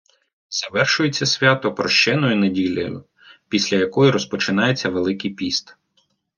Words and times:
Завершується 0.49 1.25
свято 1.25 1.73
Прощеною 1.73 2.35
неділею, 2.35 3.05
після 3.49 3.77
якої 3.77 4.11
розпочинається 4.11 4.89
Великий 4.89 5.31
піст. 5.33 5.75